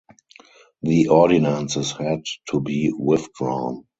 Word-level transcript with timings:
The 0.81 1.09
ordinances 1.09 1.91
had 1.91 2.23
to 2.49 2.59
be 2.59 2.91
withdrawn. 2.91 3.85